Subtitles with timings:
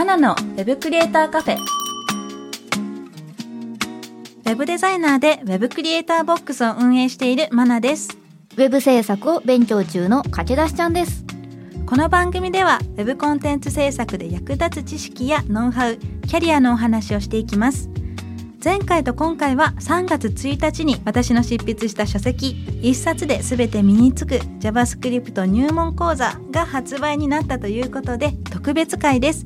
[0.00, 1.58] マナのウェブクリエイターカフェ。
[1.58, 8.16] ウェブデザイナーでウェブクリエイターボックスを運営しているマナです。
[8.56, 11.26] ウェブ制作を勉強中の駆け出しちゃんです。
[11.84, 17.90] この番組では Web コンテンツ制作で役立つ知識やノウハウキャリアのお話をしていきます。
[18.64, 29.44] 前回と今回は3月1日に私の執筆した書籍1冊で全て身につく JavaScript 入門講座が発売になったということで特別会です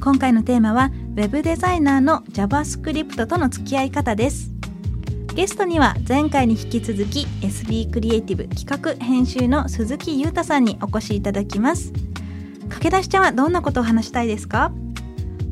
[0.00, 4.50] 今回のテーマは Web デザイナーの JavaScript との付き合い方です。
[5.34, 8.66] ゲストには前回に引き続き SB クリエイティブ企
[8.98, 11.92] 画編集の鈴木裕太さんにお越しいただきます。
[12.68, 14.72] 駆け出しちゃんはどんなことを話したいですか？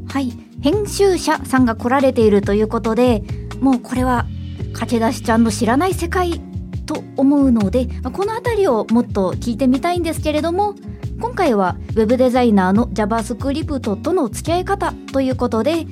[0.08, 0.32] はい。
[0.62, 3.22] 編集者さんが来られているということで
[3.60, 4.26] もうこれは
[4.72, 6.40] 駆け出しちゃんの知らない世界
[6.86, 10.74] と思うのでこの辺りをもっと聞いてみたいんですけれども
[11.20, 15.86] 今回は Web デザイナーの JavaScript との付き合い方ということで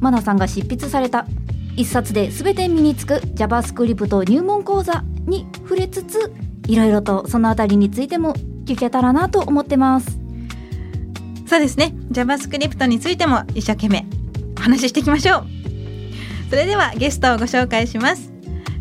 [0.00, 1.26] マナさんが執筆された。
[1.74, 6.32] 一冊で全て身につく JavaScript 入門講座に触れつつ
[6.66, 8.34] いろいろとそのあたりについても
[8.66, 10.18] 聞けたらなと思ってます。
[11.46, 11.94] そうですね。
[12.10, 14.06] JavaScript についても一生懸命
[14.58, 15.46] お話ししていきましょう。
[16.50, 18.32] それではゲストをご紹介します。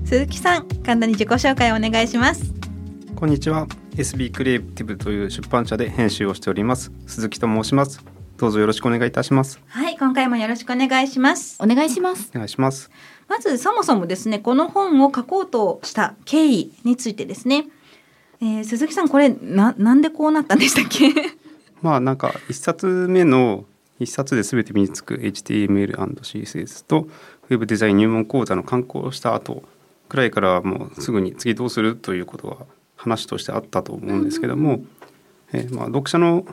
[0.03, 2.53] 鈴木さん簡単に自己紹介をお願いします。
[3.15, 6.91] こんにちは SB クリエイティブという出版社で編集をしております。
[7.07, 8.03] 鈴木と申します。
[8.37, 9.59] どうぞよろしくお願いいたします。
[9.67, 11.57] はい今回もよろしくお願いします。
[11.61, 12.31] お願いします。
[12.33, 12.89] お願いします。
[13.27, 17.65] まずそもそもですねこの本を書こうとした経緯についてですね、
[18.41, 21.13] えー、鈴木さんこれななんでこうなったんでしたっけ？
[21.83, 23.65] まあなんか一冊目の
[23.99, 27.07] 一冊で全て身につく HTML&CSS と
[27.49, 29.63] Web デザイン入門講座の刊行をした後
[30.09, 32.57] くらいからもうすぐに次どうするということは
[33.01, 34.81] 話としてあったと思うんですけども、
[35.53, 36.45] えー、まあ読者の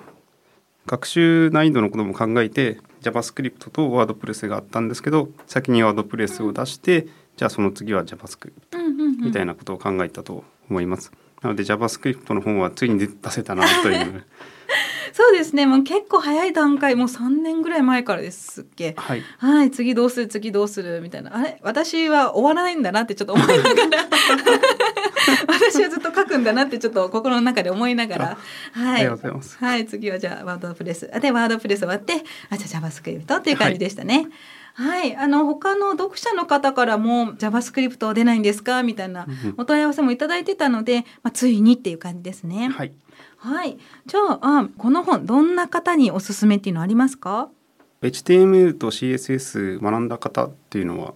[0.87, 7.07] 学習難易度のことも考えて JavaScript と WordPress があったんですけど先に WordPress を出して、
[7.37, 8.53] じゃあその次は JavaScript
[9.23, 11.13] みたいなことを考えたと思います。
[11.43, 14.25] なので JavaScript の本はついに出せたなという。
[15.13, 15.67] そうですね。
[15.67, 18.95] もう結構早い段階もう3年ぐらい前からですっけ。
[18.97, 21.37] はい、はい、次どうする次どうするみたいな。
[21.37, 21.59] あれ？
[21.63, 24.09] 私は終わらないんだなってちょっと思いながら
[25.71, 28.39] 私はずっと書くんだなってちょっと心の中で思いながら。
[28.73, 31.11] はい、はい、次はじゃあワードプレス。
[31.21, 32.15] でワードプレス終わって
[32.51, 34.29] あじゃあ JavaScript っていう感じでしたね。
[34.75, 38.83] はい、あの他の読者の方からも JavaScript 出ないんですか？
[38.83, 39.27] みたいな
[39.57, 42.69] お問い合わせもいただいてたので、まあ、ついにっていう感じですね。
[42.69, 42.93] はい、
[43.39, 47.51] はい、じゃあこの本どんな方におすすめっていうのありますか
[48.03, 51.15] ？HTML と CSS 学んだ方っていうのは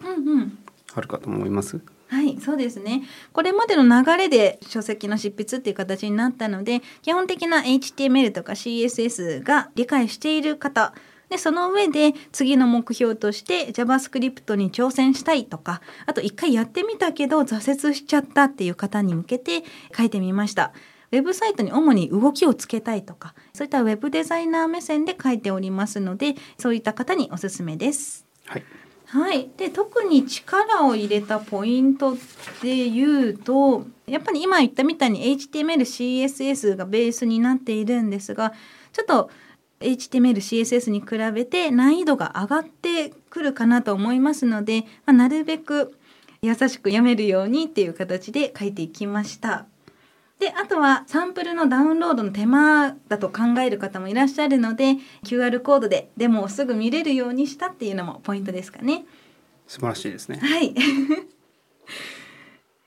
[0.95, 3.05] あるかと思います、うんうんはい、そうですね。
[3.33, 10.93] これまでの流れで書籍の執筆っていう形になったので、基本的な HTML とか CSS が理解している方、
[11.31, 19.63] でその上で次の目標として JavaScript に挑戦したいとかあと一回やってみたけど挫折しちゃったっていう方に向けて
[19.97, 20.75] 書いてみました。
[21.11, 28.27] ウェブサイトに主に動きをつけたいとかそういったウェブデザイナー目線で書いておりますのでそういった方におすすめです。
[28.45, 28.65] はい
[29.13, 32.17] はい、で特に力を入れたポイントっ
[32.63, 38.55] ていうとやっぱり今言ったみたいに HTMLCSS がベースになっているんですが
[38.91, 39.31] ちょっと
[39.81, 45.93] HTMLCSS に比べて難易度が上がってくるかなと思いますので、まあ、なるべく
[46.41, 49.67] 優しく読めるようにっていう形で書いていきました。
[50.43, 59.05] であとはサンプルのダウンロードの手間だと考える方もいらっしゃるので QR コードでデモをすぐ見れるようにしたっていうのもポイントですかね。
[59.69, 60.41] 素晴らしいですね。
[60.43, 60.75] はい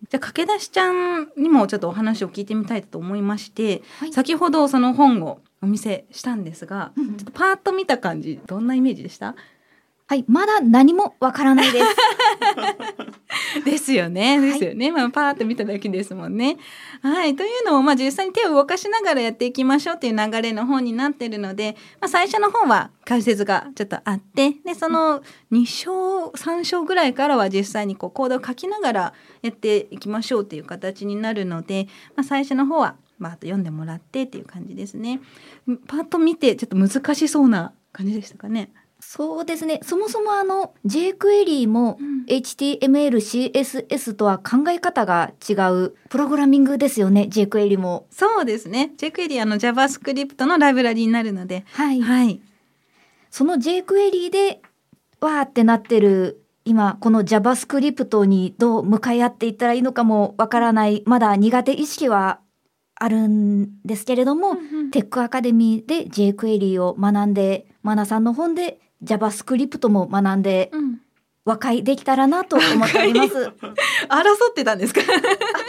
[0.08, 9.36] じゃあ駆け出しちゃんにもちょっとお話を聞いてみたいと思いまして、はい、先ほどその本をお見せしたんですが、うん、ちょっとパーッと見た感じどんなイメージでした？
[10.08, 11.86] はい、まだ何もわからないです。
[13.66, 14.92] ですよね、ですよね。
[14.92, 16.58] はい、まあ、パーって見ただけですもんね。
[17.02, 35.20] はい、というのを、まあ、実際に手を動かしながらやっていきましょうっていう流れの本になってるので、まあ、最初の方は解説がちょっとあって、で、その2章、3章ぐらいからは実際にこうコードを書きながらやっていきましょうっていう形になるので、まあ、最初の方はバーッと読んでもらってっていう感じですね。
[35.88, 38.72] パーッと見てちょっと難しそうな感じでしたかね。
[39.08, 39.80] そうですね。
[39.84, 47.28] そもそもあの jQuery もうん HTML、CSS とは考え方が違うプログラミングですよね。
[47.30, 48.08] jQuery も。
[48.10, 48.94] そうですね。
[48.98, 52.02] jQuery あの JavaScript のライブラリになるので、はい。
[52.02, 52.42] はい。
[53.30, 54.60] その jQuery で
[55.22, 62.40] わーってなってる今この JavaScript にどう向かい合っていったらいいのかもわからないまだ苦手意識は
[62.96, 64.56] あるんですけれども、
[64.92, 71.02] テックアカデミーで jQuery を学んでマナさんの本で JavaScript も学んでうん
[71.48, 73.36] 和解できたらなと思っております。
[74.10, 75.02] 争ってたんですか？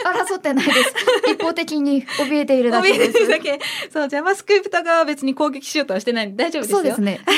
[0.05, 0.93] あ争ってないです。
[1.31, 3.27] 一方的に怯えているだけです。
[3.27, 3.59] だけ。
[3.93, 6.77] そう、JavaScript 側は別に攻撃しようとはしてないんで大丈夫ですよ。
[6.77, 7.19] そうですね。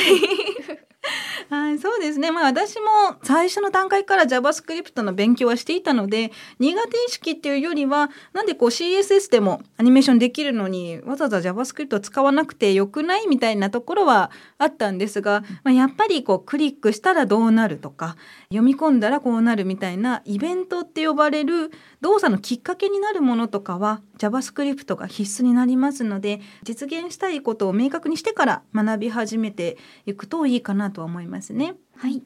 [1.50, 2.30] はい、そうですね。
[2.30, 6.30] まあ私も最初の段階から JavaScript の勉強はしていたので、
[6.60, 18.14] 苦手意識っていうよりは、なんでこう CSS でもアニメーションできるのに、わざわざ JavaScript を使わなくてよくないみたいなところはあったんですが、まあ、やっぱりこうクリックしたらどうなるとか、
[18.50, 31.74] 読み込んだらこうなるみたいなイベントって呼ばれる動作のきっかけになるものとかは JavaScript が必須になりますので実現したいことを明確にしてから学び始めていくといいかなと思いますね。
[31.96, 32.22] はい。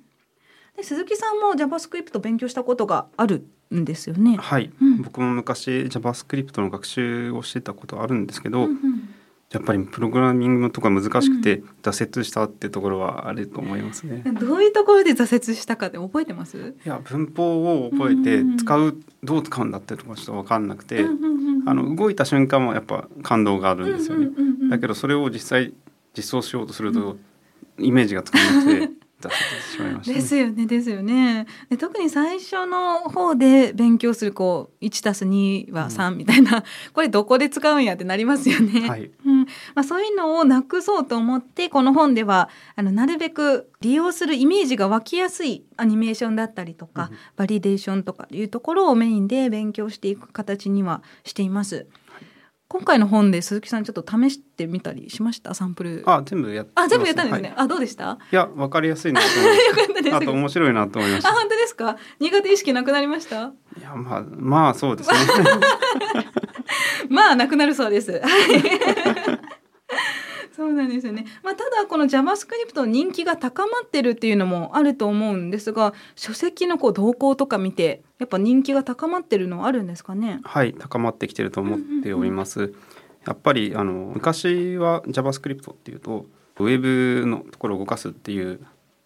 [0.77, 4.37] で鈴木さんも JavaScript 勉強したことがあるんですよね。
[4.37, 9.15] はい、うん僕も昔 JavaScript の学習をしてたことあるんですけど、うんうん
[9.51, 14.25] やっぱりプログラミングのところが難しくて挫折したってところはあると思いますね。
[14.41, 16.75] どういうところで挫折したかって覚えてます？
[16.85, 24.27] いや文法を覚えてうん使うどう使うんだってところちょっと分かんなくて、うんうんうんうんあの動いた瞬間はやっぱ感動があるんですよね。
[24.27, 25.73] うんうんうんうんだけどそれを実際
[26.17, 27.17] 実装しようとすると、
[27.79, 28.91] イメージがつかなくて
[29.29, 30.19] 挫折してしまいました、ね。
[30.19, 38.89] ですよねですよねで特に最初の方で勉強するこう1たす2は3みたいな、これどこで使うんやってなりますよね。
[38.89, 39.41] はいうん
[39.75, 51.87] まあ、そういうのをなくそうと思ってこの本ではあのなるべく利用するイメージが湧きやすいアニメーションだったりとか、うんバリデーションとかいうところをメインで勉強していく形にはしています。
[52.75, 55.55] 今回の本で鈴木さんちょっと試してみたりしました？
[55.55, 56.03] サンプル。
[56.07, 57.51] あ全部やあ全部やったんですね。
[57.51, 58.19] はいあどうでした？
[58.33, 60.17] いや分かりやすいなと思いま す。
[60.17, 61.35] あと面白いなと思いましあた。
[61.35, 61.97] 本当ですか？
[62.19, 63.53] 苦手意識なくなりました？
[63.79, 65.17] いやまあまあそうですね。
[67.09, 68.21] まあなくなるそうですはい
[70.55, 80.41] そうなんですよね、まあ、ただこの JavaScript の人気が高まってるっていうのもあると思うんですが書籍のこう動向とか見てやっぱ人気が高まってるのはあるんですかね？
[80.45, 82.73] はい高まってきてると思っております。
[83.27, 86.27] やっぱりあの昔は JavaScript っていうと
[86.59, 88.61] ウェブのところを動かすっていう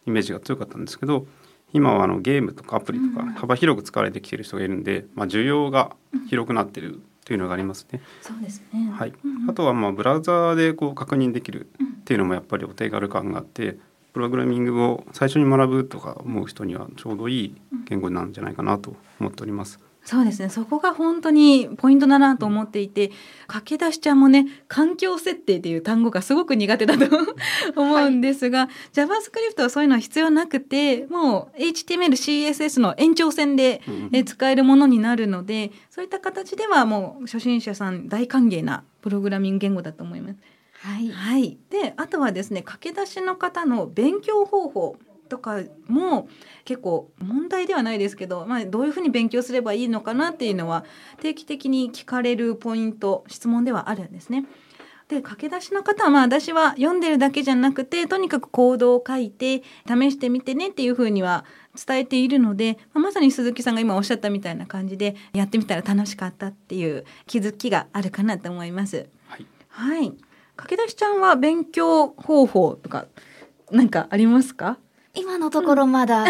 [0.07, 1.27] イメージが強かったんですけど
[1.73, 3.33] 今はあのゲームとかアプリとかうん。
[3.33, 5.97] 幅広く使われてきてる人がいるんで、まあ、需要が
[6.29, 8.01] 広くなってるというのがありますね。
[8.23, 11.69] そうですねはいうんうんあとはまあブラウザーでこう確認できる
[12.01, 13.77] っていうのもやっぱりお手軽感があって
[14.15, 19.79] プログラミングを最初に学ぶとか思う人にはちょうどいい言語なんじゃないかなと思っております。
[20.09, 20.49] そうですね。
[20.49, 23.11] そこが本当にポイントだなと思っていて
[23.47, 27.05] 駆け出しちゃんもね環境設定っていう単語がすごく苦手だと
[27.79, 34.09] 思うんですが、JavaScript はそういうのは必要なくてもう HTML、CSS の延長線でうん。
[34.13, 40.37] え使えるものになるのでそういった形ではもう初心者さん大歓迎なプログラミング言語だと思います。
[40.81, 41.11] はい。
[41.11, 44.97] はい、であとはですね駆け出しの方の勉強方法
[45.29, 46.29] とかも
[46.65, 50.85] 結構問題ではないですけど、まあ、どういうふうに勉強すればいいのかなっていうのは
[51.21, 54.47] 定期的に聞かれるポイント質問ではあるんですね。
[55.09, 61.47] で駆け出しの方はまあ私は読んでるだけじゃなくてとにかくコードを書いて試してみてねっていうふうには
[61.87, 69.09] 伝えているので、まあまさに鈴木さんが今おっしゃったみたいな感じでやってみたら楽しかったっていう気づきがあるかなと思います。
[69.29, 70.13] はいはい。
[70.57, 73.07] 駆け出しちゃんは勉強方法とか
[73.71, 74.77] なんかありますか？
[75.19, 76.25] 今のところまだ、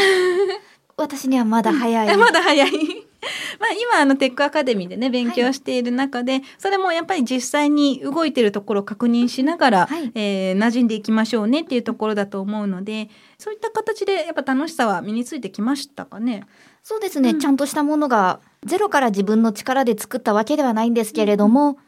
[0.96, 2.08] 私にはまだ早い。
[2.08, 2.70] えまだ早い。
[3.58, 16.44] まあ今あのテックアカデミーでね勉強している中で、それもやっぱり実際に動いてるところを確認しながら、はいえー馴染んでいきましょうねっていうところだと思うので、そういった形でやっぱ楽しさは身についてきましたかね？
[16.82, 21.78] そうですね、うんちゃんとしたものがゼロから自分の力で作ったわけではないんですけれども、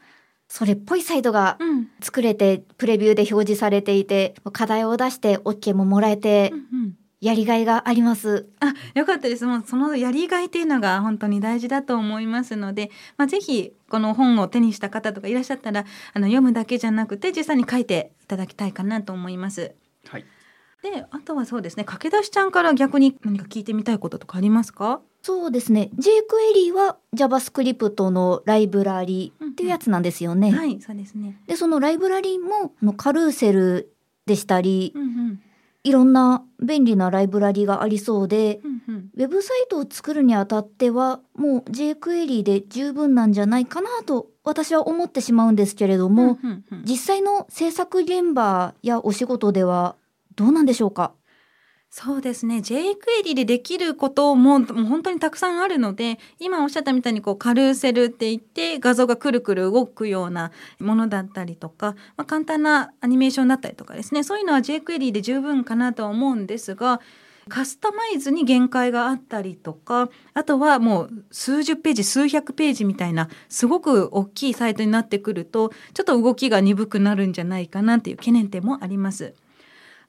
[0.52, 1.88] それっぽいサイトがうん。
[2.02, 8.48] 作れてプレビューで表示されていて課題を出して OK ももらえてうんやりがいがあります。
[8.60, 9.44] あ、よかったです。
[9.44, 19.74] もうそのやりがいっていうのが本当に大事だと思いますので、まあ、ぜひこの本を手にした方とかいらっしゃったら、あの読むだけじゃなくて実際に書いていただきたいかなと思います。
[20.08, 20.24] はい
[20.82, 25.02] で、あとはそうですね、駆け出しちゃんから逆に何か聞いてみたいこととかありますか？
[25.22, 30.50] そうですね jQuery は JavaScript のライブラリっていうやつなんですよね。
[30.52, 31.38] はい、そうですね。
[31.46, 33.92] でそのライブラリもあのカルーセル
[34.26, 35.40] でしたりうんうん。
[35.82, 49.96] いろんな便利なライブラリがありそうで、うんうんウェブサイトを作るにあたってはもう jQuery で十分なんじゃないかなと私は思ってしまうんですけれども、うんうんうん実際の制作現場やお仕事では
[50.36, 51.12] どうなんでしょうか？
[51.92, 67.00] そうですね jQuery でできることももう本当にたくさんあるので今おっしゃったみたいにこうカルーセルって言って画像がくるくる動くようなものだったりとか、まあ、簡単なアニメーションだったりとかですねそういうのは jQuery で十分かなとは思うんですが
[67.48, 79.34] カスタマイズに限界があったりとかあとはもう数十ページ数百ページみたいなすごく大きいサイトになってくるとちょっと動きが鈍くなるんじゃないかなっていう懸念点もあります。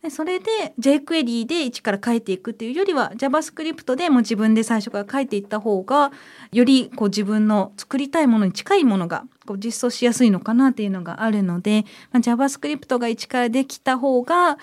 [0.02, 6.12] でそれで jQuery で一から書いていくっていうよりは JavaScript でも自分で最初から書いていった方が
[6.52, 14.58] よりこう自分の作りたいものに近いものがこう実装しやすいのかなっていうのがあるので、まあ、JavaScript が一からできた方が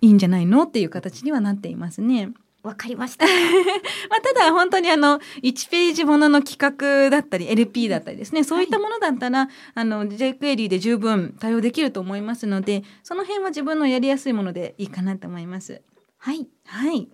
[0.00, 2.30] いいんじゃないのっていう形にはなっていますね。
[2.64, 3.26] わかりました。
[4.08, 15.82] まあ、ただ本当にあの1ページものの企画だったり LP だったりですねそういったものだったら、あの jQuery で十分対応できると思いますのでその辺は自分のやりやすいものでいいかなと思います。
[16.16, 16.48] はい。
[16.64, 17.08] はい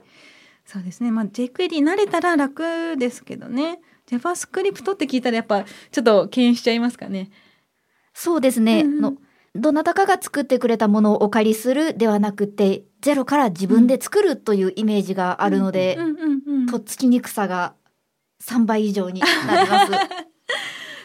[0.65, 7.29] そうですね、まあ、jQuery 慣れたら楽ですけどね JavaScript って聞いたらやっぱちょっと敬遠しちゃいますかね。
[8.15, 8.83] そうですね。
[8.83, 9.17] うんうんの
[9.55, 15.99] どなたかが作ってくれたものをお借りするではなくて、ゼロから自分で作るというイメージがあるので、
[16.71, 17.75] とっつきにくさが
[18.43, 19.93] 3倍以上になります。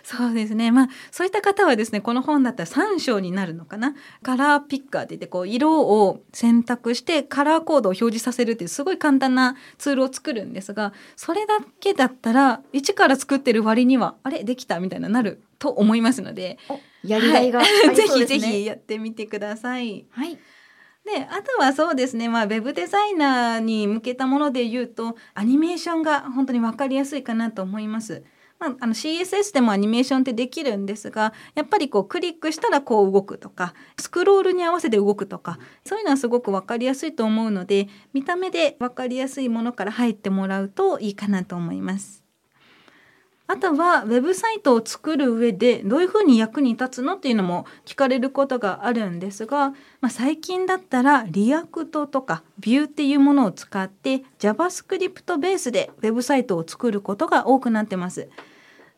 [0.07, 0.69] そうですね。
[0.71, 3.95] まあ、そういった方はですね、この本だったら3章になるのかな。
[4.21, 14.79] カラーピッカーって言って、こう、色を選択して、カラーコードを表示させるっていう、すごい簡単なツールを作るんですが、それだけだったら、一から作ってる割には、あれ、できた？
[14.79, 16.57] みたいななると思いますので、
[17.03, 18.03] やりがいがあり ぜ。
[18.07, 20.05] ひぜひやってみてください。
[20.11, 20.37] はい。
[21.05, 28.23] であとはそうですね、まあ、ウェブデザイナーに向けたもので言うとアニメーションが本当に分かりやすいかなと思います。
[28.57, 42.24] まあ、あの CSS でもアニメーションってできるんですがやっぱりこうクリックしたらこう動くとかスクロールに合わせて動くとかそういうのはすごく分かりやすいと思うので見た目で分かりやすいものから入ってもらうといいかなと思います。
[43.47, 49.69] あとはウェブサイトを作る上でどういうふうに役に立つのっていうのも聞かれることがあるんですが、
[50.01, 58.29] まあ、最近だったら React とか Vue っていうものを使って JavaScript ベースでウェブサイトを作ることが多くなってます。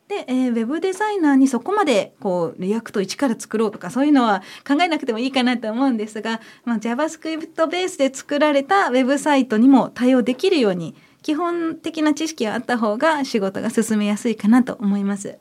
[0.08, 15.38] で、えーウェブデザイナーにそこまでこう React 1から作ろうとかそういうのは考えなくてもいいかなと思うんですが、まあ、JavaScript ベースで作られたウェブサイトにも対応できるように基本的な知識があった方が仕事が進めやすいかなと思います。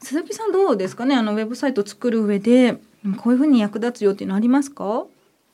[0.00, 1.14] 鈴木さんどうですかね？
[1.14, 2.78] あのウェブサイトを作る上で
[3.18, 5.06] こういうふうに役立つよっていうのありますか？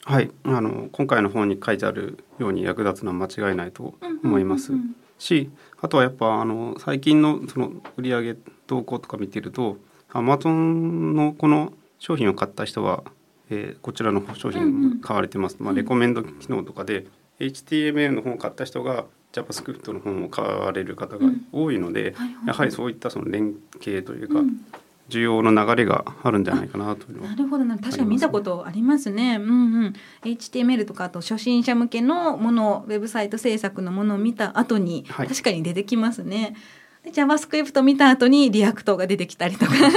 [0.05, 3.95] はい、あの今回の本に書いてあるように役立つのは間違いないと
[4.25, 4.73] 思います。
[5.19, 5.49] し、
[5.81, 9.77] あとはやっぱあの最近のその売上動向とか見てると、
[10.11, 13.05] アマゾンのこの商品を買った人は、
[13.49, 15.57] えーこちらの商品買われてます。
[15.61, 17.07] まあレコメンド機能とかで
[17.39, 24.65] HTML の本を買った人が JavaScript の本を買われる方が多いので、はいはいやはりそういったその連携というか、うん
[25.09, 29.37] 需要の流れがあるんじゃないかなというのはなるほどな確かに見たことありますね。
[29.37, 29.95] うんうん。
[30.23, 36.57] HTML とかあと初心者向けのものウェブサイト制作のものを見た後に、はい確かに出てきますね。
[37.05, 39.81] で JavaScript 見た後に React が出てきたりとか、ね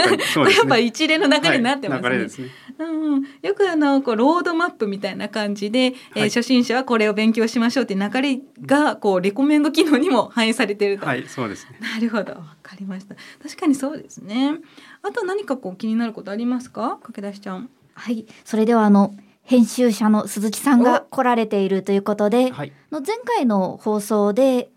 [0.55, 2.09] やっぱ一連の流れになってますね。
[2.09, 2.17] はい。
[2.77, 11.05] うんうん、よくあのこうロードマップみたいな感じで、えーはい初心者はこれを勉強しましょうっていう流れがこうレコメンド機能にも反映されていると。
[11.05, 11.77] はい、そうですね。
[11.79, 13.15] なるほど、わかりました。
[13.41, 14.55] 確かにそうですね。
[15.03, 17.69] あと何かこう気になることありますか、駆け出しちゃん。
[17.93, 18.25] はい。
[18.43, 22.73] それではあの、編集者の鈴木さんが来られているということで、はい。
[22.91, 24.69] の前回の放送で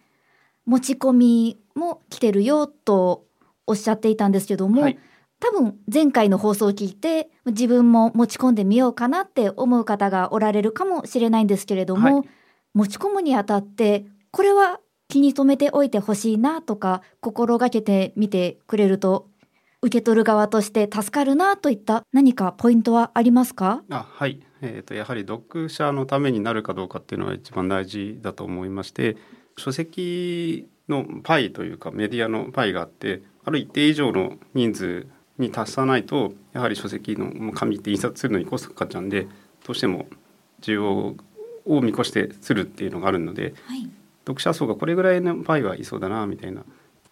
[0.66, 3.24] 持ち込みも来てるよと
[3.66, 4.98] おっしゃっていたんですけども、はい。
[5.40, 12.28] 多分前回の放送を聞いて自分も持ち込んでみようかなって思う方がおられるかもしれないんですけれども、はい。
[12.74, 19.28] 持ち込むにあたってこれは気に留めておいてほしいなとか心がけてみてくれると
[19.80, 23.82] 受け取る側として助かるなといった何かポイントはありますか？
[23.90, 29.16] あはい、えー、とやはり読者のためになるかどうかっていうのは一番大事だと思いまして
[29.56, 35.06] 書籍のパイというかメディアのパイがあってある一定以上の人数
[35.38, 39.24] に達さないとやはり書籍の紙って印刷するのにコストかかっちゃうんで
[39.66, 40.06] どうしても
[40.60, 41.14] 需要
[41.66, 43.88] を見越してするっていうのがあるのではい、
[44.26, 46.62] 読者層がこれぐらいのパイはいそうだなみたいな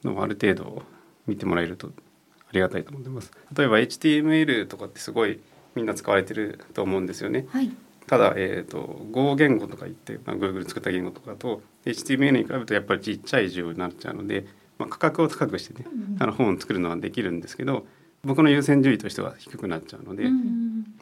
[0.05, 0.83] のをある程度
[1.27, 3.33] 見てもらえるとありがたいと思ってます。
[3.57, 5.41] 例えば HTML とかってすごい
[5.75, 7.47] みんな使われてると思うんですよね。
[7.51, 7.71] はい、
[8.07, 14.47] ただ、えーと、Go 言語とか言って、まあ、Google 作った言語とかと HTML に比べるとやっぱりちっちゃい字になっちゃうので、
[14.79, 15.87] まあ、価格を高くしてね、
[16.19, 17.87] あの本を作るのはできるんですけど
[18.25, 20.25] 僕の優先順位としては低くなっちゃうので、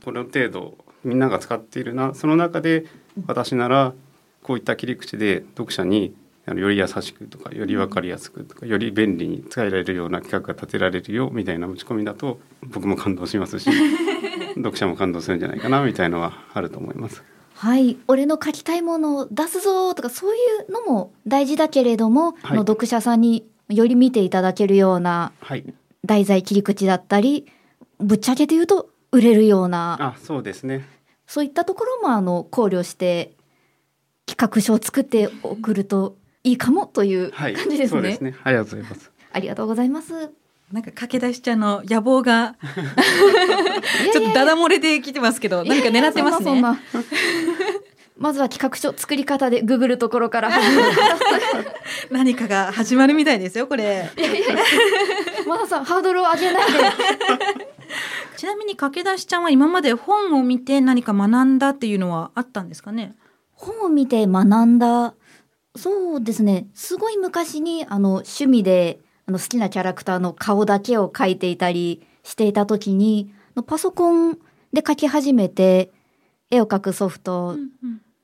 [0.05, 2.85] この程度みんなが使っているなその中で
[3.27, 3.95] 私なら
[4.43, 6.15] こういった切り口で読者に
[6.47, 13.71] より優しくとかより分かりやすくとかより便利に使えられるような企画が立てられるよみたいな打ち込みだと僕も感動しますし
[14.57, 17.23] 読者も感動するんじゃないかなみたいのはあると思います。
[17.55, 25.33] はい、俺の書きたいものを出すぞとかそういうのも大事だけれども、はい、の読者さんにより見ていただけるような
[26.05, 27.47] 題材切り口だったり、
[28.01, 30.87] ぶっちゃけて言うと売れるようなあそうですね
[31.27, 33.33] そういったところもあの考慮して
[34.27, 38.01] 企画書を作って送るといいかもという感じですね。
[38.01, 39.13] はい、すねありがとうございます。
[39.33, 40.31] ありがとうございます。
[40.75, 42.57] なんか駆け出しちゃんの野望が
[44.13, 46.61] ちょっとダダ漏れできてますけど、何か狙ってますね。
[48.19, 50.51] まずは企画書作り方でググるところから
[52.11, 54.11] 何かが始まるみたいですよこれ。
[54.19, 54.47] いやいや
[55.47, 56.79] まださんハードルを上げないで。
[58.37, 63.15] ちなみに駆け出しちゃんは今まで本を見て何か学んだっていうのはあったんですかね？
[63.53, 65.15] 本を見て学んだ
[65.77, 73.33] そうですねすごい昔にあの趣味であの好きなキャラクターの顔だけを描いていたりしていた時に
[73.67, 74.39] パソコン
[74.73, 75.93] で描き始めて
[76.51, 77.57] 絵を描くソフト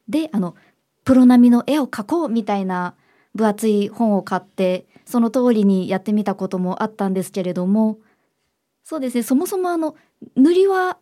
[0.09, 0.57] で、うんうん、あの
[1.05, 2.95] プロ並みの絵を描こうみたいな
[3.35, 7.99] 分厚い本を買ってその通りにやってみたこともあったんですけれども
[8.85, 9.97] そうですねそもそもあの
[10.37, 10.99] 塗りは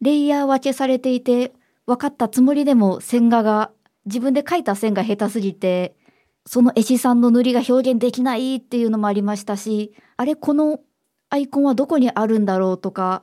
[0.00, 1.52] レイヤー分けされていて
[1.86, 3.70] 分かったつもりでも線画が
[4.06, 5.94] 自分で描いた線が下手すぎて
[6.48, 10.80] その絵師さんの塗りが表現できないっていうのもありましたしあれこの
[11.28, 13.22] アイコンはどこにあるんだろうとか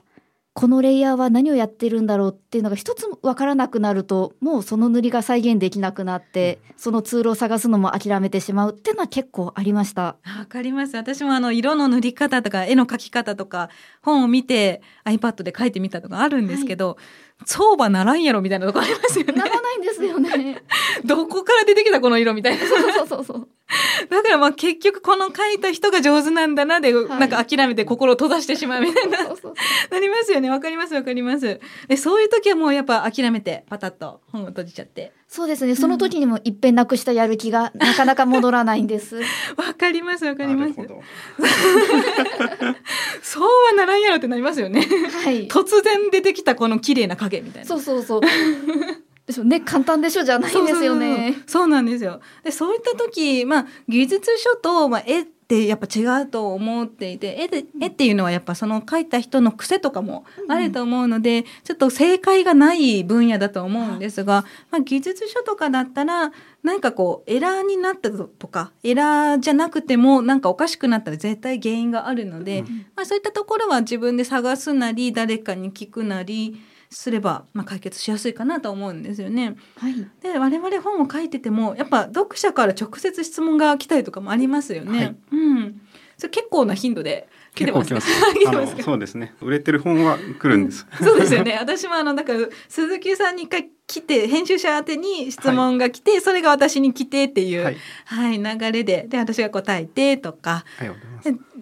[0.53, 10.17] このレイヤーは何をやってるんだろうっていうのが一つ分からなくなるともうその塗りが再現できなくなってそのツールを探すのも諦めてしまうっていうのは結構ありました。
[10.23, 10.95] わかります。
[10.95, 13.69] 私もあの色の塗り方とか絵の描き方とか
[14.01, 19.33] 本を見て iPad で描いてみたとかあるんですけど、はい相場ならんやろみたいなとこありますよね。
[19.33, 20.63] ならないんですよね。
[21.03, 22.65] どこから出てきたこの色みたいな。
[22.65, 23.47] そうそうそうそう。
[24.09, 29.17] だからまあ結局この描いた人が上手なんだなで、はい、なんか諦めて心を閉ざしてしまうみたいな。
[29.25, 29.53] そうそう
[29.91, 30.49] なりますよね。
[30.49, 31.59] わかりますわかります。
[31.87, 35.11] で、そういう時はもうやっぱ諦めてパタッと本を閉じちゃって。
[35.35, 35.75] そうですね。
[35.75, 39.17] その時にもいっぺんなくしたやる気が なかなか戻らないんです。
[39.57, 40.75] わかりますわかります。
[43.21, 44.79] そうはならんやろってなりますよね。
[44.79, 45.49] はい。
[45.49, 47.67] 突然出てきたこの綺麗な影みたいな。
[47.67, 48.21] そうそうそう。
[49.27, 51.35] でしょね簡単でしょじゃないんですよね。
[51.47, 52.21] そうなんですよ。
[52.45, 66.31] でそういった時まあ技術書とまあ絵ってやっぱ違うと思っていて絵で絵っていうのはやっぱその描いた人の癖とかもあると思うので、うん、ちょっと正解がない分野だと思うんですが、まあ、技術書とかだったら
[66.63, 79.55] 何かこうエラーになったとかエラーじゃなくてもなんかおかしくなったら絶対原因があるので、うん、まあ、そういったところは自分で探すなり誰かに聞くなりすれば、まあ、解決しやすいかなと思うんですよね。
[79.77, 84.97] はい、で我々本を書いててもやっぱ読者から直接質問が来たりとかもありますよね。
[84.97, 85.81] はい、うん、
[86.17, 87.93] それ結構な頻度で来てます。
[87.93, 88.07] ます
[88.83, 89.33] そうですね。
[89.41, 90.85] 売れてる本は来るんです。
[91.01, 91.57] そうですよね。
[91.59, 100.91] 私もあのだから鈴木さんに一回来て編集者宛てに質問が来て、はい、それが私に来てっていう、はい、はい、流れでで私が答えてとか、はい、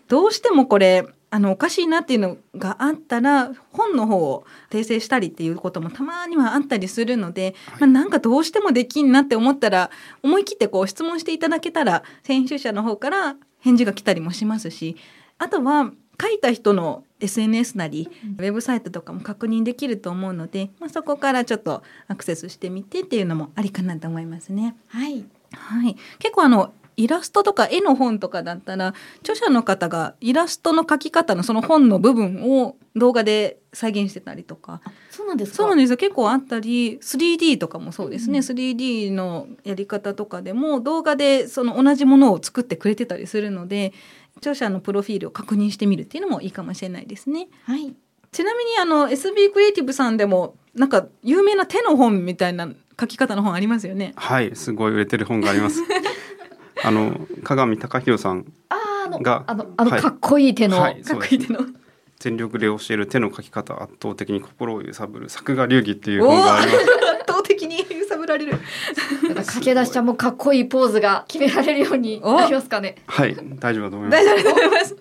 [0.08, 9.90] どうしてもこれあのおかしいなっていうのがあったら本の方を訂正したりっていうこともたまにはあったりするので、はい、まあ、なんかどうしてもできんなって思ったら
[10.22, 14.96] 思い切ってこう質問していただけたら編集者の方から返事が来たりもしますし
[15.40, 15.92] あとは
[16.22, 24.76] 書いた人の SNS なり、ウェブサイトとかも確認できると思うので、まあ、そこからちょっとアクセスしてみてっていうのもありかなと思いますね。
[24.90, 34.82] はい、はい、結構あのイラストとか絵の本とかだったら著者の方がイラストの描き方のその本の部分を動画で再現してたりとか。
[35.10, 35.98] そうなんですそうなんですよ。
[35.98, 43.94] 結構あったり 3D とかもそうですね、うん、3D のやり方とかでも動画でその同じものを作ってくれてたりするので
[44.38, 47.48] 著者のプロフィールを確認してみるっていうのもいいかもしれないですね。
[47.66, 47.94] はい、
[48.32, 52.68] ちなみにあの SB クリエイティブさんでもなんか有名な手の本みたいな
[53.00, 54.14] 書き方の本ありますよね。
[54.16, 54.56] はい。
[54.56, 55.82] すごい売れてる本があります。
[56.84, 58.46] あの鏡隆弘さん
[59.22, 61.60] があのあのかっこいい手の、はい、かっこいい手の
[62.20, 66.78] 全力で教える手の書き方圧倒的に心を揺さぶる作画流儀っていう本があります。
[66.78, 66.90] 圧
[67.28, 68.60] 倒的に揺さぶられる。
[69.36, 72.96] 駆け出しちゃんもかっこいいポーズが決められるようになりますかね。
[73.08, 74.24] はい、大丈夫だと思います。
[74.24, 74.96] 大丈夫だと思います。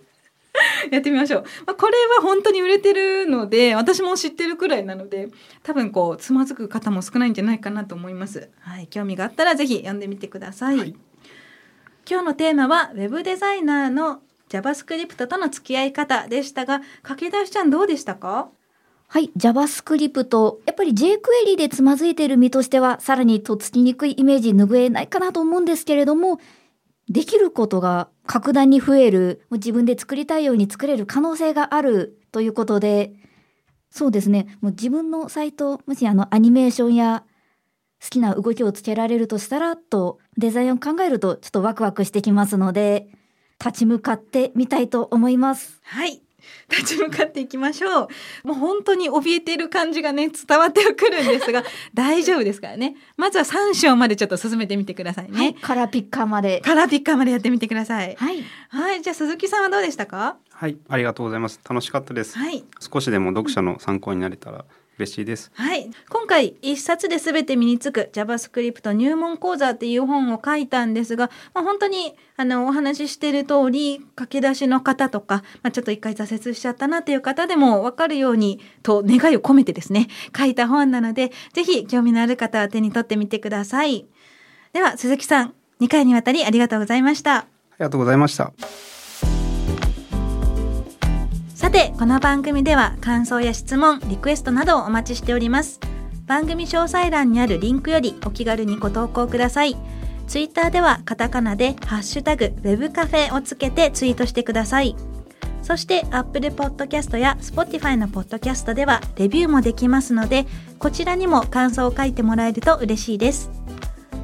[0.90, 1.45] やってみましょう。
[1.64, 5.29] まあ、これは本当に売れてるので、私も知ってるくらいなので、
[5.62, 8.51] 多分こう、つまずく方も少ないんじゃないかなと思います。
[8.61, 8.88] はい。
[8.88, 10.79] 興味があったらぜひ読んでみてください。
[10.79, 10.97] はい
[12.09, 18.49] 今日のテーマは、ウェブデザイナーの JavaScript との付き合い方でしたが、駆け出しちゃんどうでしたか？
[19.07, 20.57] はい、JavaScript。
[20.67, 26.41] やっぱり jQuery でつまずいている身としては、さらにとっつきにくいイメージ拭えないかなと思うんですけれども、
[27.09, 33.12] できることが格段に増える、もう自分で作りたいように作れる可能性があるということで、
[33.91, 37.23] そうですね、もう自分のサイト、もしあのアニメーションや
[38.03, 43.07] 好きな動きをつけられるとしたら、とデザインを考えるとちょっとワクワクしてきますので、
[43.65, 45.81] 立ち向かってみたいと思います。
[45.85, 46.21] はい。
[46.69, 48.09] 立ち向かっていきましょ
[48.45, 48.49] う。
[48.49, 51.62] もう本当に怯えている感じがね、伝わってくるんですが、
[51.95, 52.97] 大丈夫ですからね。
[53.17, 55.38] まずは3章までちょっと進めてみてくださいね。
[55.38, 56.61] はい、カラーピッカーまで。
[56.61, 58.17] カラーピッカーまでやってみてください。
[58.19, 58.43] はい。
[58.71, 59.03] はい。
[59.03, 60.38] じゃあ鈴木さんはどうでしたか？
[60.62, 61.59] はい、ありがとうございます。
[61.68, 62.38] 楽しかったです。
[62.38, 62.62] はい。
[62.79, 64.64] 少しでも読者の参考になれたら
[64.96, 65.51] 嬉しいです。
[65.55, 65.90] はい。
[66.09, 80.07] 今回、一冊で全て身につく JavaScript 入門講座っていう本を書いたんですが、まあ、本当に、あの、お話ししている通り、駆け出しの方とか、まあ、ちょっと一回挫折しちゃったなっていう方でも分かるように、と願いを込めてですね、
[80.38, 84.07] 書いた本なので、ぜひ興味のある方は手に取ってみてください。
[84.72, 87.38] では、鈴木さん、2回にわたりありがとうございました。
[87.38, 87.46] あ
[87.81, 88.53] りがとうございました。
[91.73, 95.81] さて、この番組では感想や質問、リクエストなどをお待ちしております。
[96.27, 99.75] 番組詳細欄にあるリンクよりお気軽にご投稿ください。
[100.27, 104.95] ツイッターではカタカナでハッシュタグ web カフェをつけてツイートしてください。
[105.63, 110.45] そして Apple Podcast や Spotify の Podcast ではレビューもできますので、
[110.79, 113.51] こちらにも感想を書いてもらえると嬉しいです。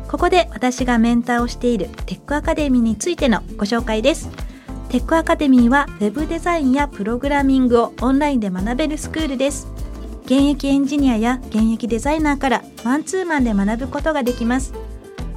[0.06, 4.28] ここで私がメンターをしているテックアカデミーについてのご紹介です。
[4.88, 9.68] テックアカデミーは Web デザインやプログラミングをオンラインで学べるスクールです。
[10.24, 14.72] 現役エンジニアや現役デザイナーからマンツーマンで学ぶことができます。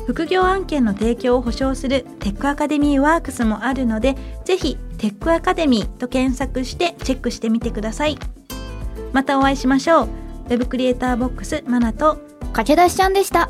[0.07, 8.17] 副業案件の提供を保証するテックアカデミーワークスもあるので、ぜひテックアカデミーと検索してチェックしてみてください。
[9.11, 10.09] またお会いしましょう。
[10.49, 12.19] Web クリエイターボックスマナと
[12.53, 13.49] 駆け出しちゃんでした。